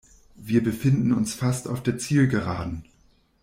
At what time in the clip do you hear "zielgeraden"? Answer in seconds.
1.99-2.85